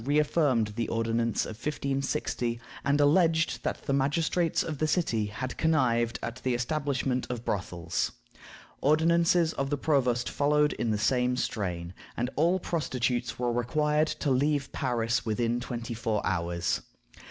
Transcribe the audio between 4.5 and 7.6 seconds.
of the city had connived at the establishment of